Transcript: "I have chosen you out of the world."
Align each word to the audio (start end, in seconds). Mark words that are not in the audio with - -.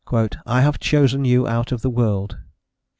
"I 0.47 0.61
have 0.61 0.79
chosen 0.79 1.25
you 1.25 1.47
out 1.47 1.71
of 1.71 1.83
the 1.83 1.89
world." 1.91 2.39